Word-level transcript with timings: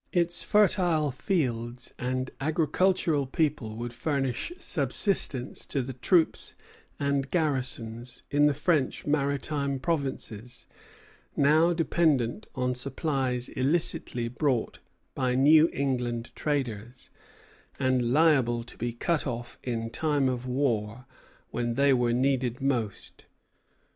Its 0.11 0.43
fertile 0.43 1.11
fields 1.11 1.93
and 1.99 2.31
agricultural 2.41 3.27
people 3.27 3.75
would 3.75 3.93
furnish 3.93 4.51
subsistence 4.57 5.63
to 5.63 5.83
the 5.83 5.93
troops 5.93 6.55
and 6.99 7.29
garrisons 7.29 8.23
in 8.31 8.47
the 8.47 8.53
French 8.55 9.05
maritime 9.05 9.77
provinces, 9.79 10.65
now 11.37 11.71
dependent 11.71 12.47
on 12.55 12.73
supplies 12.73 13.47
illicitly 13.49 14.27
brought 14.27 14.79
by 15.13 15.35
New 15.35 15.69
England 15.71 16.31
traders, 16.33 17.11
and 17.79 18.11
liable 18.11 18.63
to 18.63 18.79
be 18.79 18.91
cut 18.93 19.27
off 19.27 19.59
in 19.61 19.91
time 19.91 20.27
of 20.27 20.47
war 20.47 21.05
when 21.51 21.75
they 21.75 21.93
were 21.93 22.11
needed 22.11 22.59
most. 22.59 23.27